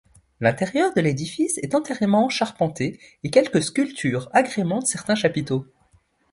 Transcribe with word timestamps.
L'intérieur 0.39 0.95
de 0.95 1.01
l'édifice 1.01 1.59
est 1.59 1.75
entièrement 1.75 2.27
charpenté, 2.27 2.99
et 3.23 3.29
quelques 3.29 3.61
sculptures 3.61 4.29
agrémentent 4.33 4.87
certains 4.87 5.13
chapiteaux. 5.13 5.67